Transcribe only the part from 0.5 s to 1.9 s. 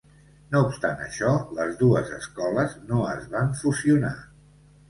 No obstant això, les